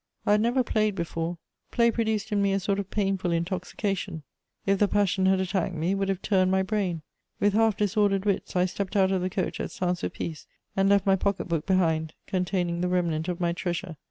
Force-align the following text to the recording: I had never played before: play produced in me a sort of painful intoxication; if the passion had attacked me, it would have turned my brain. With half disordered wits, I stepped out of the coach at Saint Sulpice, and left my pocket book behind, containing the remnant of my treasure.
I 0.25 0.31
had 0.31 0.41
never 0.41 0.63
played 0.63 0.95
before: 0.95 1.37
play 1.69 1.91
produced 1.91 2.31
in 2.31 2.41
me 2.41 2.53
a 2.53 2.59
sort 2.59 2.79
of 2.79 2.89
painful 2.89 3.31
intoxication; 3.31 4.23
if 4.65 4.79
the 4.79 4.87
passion 4.87 5.27
had 5.27 5.39
attacked 5.39 5.75
me, 5.75 5.91
it 5.91 5.93
would 5.93 6.09
have 6.09 6.23
turned 6.23 6.49
my 6.49 6.63
brain. 6.63 7.03
With 7.39 7.53
half 7.53 7.77
disordered 7.77 8.25
wits, 8.25 8.55
I 8.55 8.65
stepped 8.65 8.95
out 8.95 9.11
of 9.11 9.21
the 9.21 9.29
coach 9.29 9.59
at 9.59 9.69
Saint 9.69 9.99
Sulpice, 9.99 10.47
and 10.75 10.89
left 10.89 11.05
my 11.05 11.17
pocket 11.17 11.45
book 11.47 11.67
behind, 11.67 12.15
containing 12.25 12.81
the 12.81 12.87
remnant 12.89 13.27
of 13.27 13.39
my 13.39 13.53
treasure. 13.53 13.95